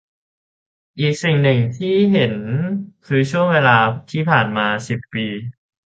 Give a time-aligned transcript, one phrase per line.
[0.99, 2.35] อีกสิ่งหนึ่งที่เห็น
[3.07, 3.77] คือช่วงเวลา
[4.11, 5.25] ที่ผ่านมา สิบ ปี